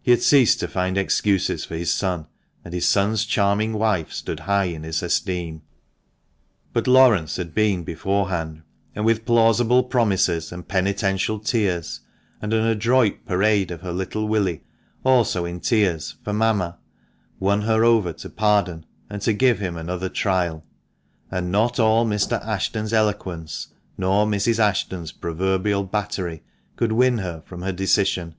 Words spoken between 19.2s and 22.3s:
to give him another trial; and not all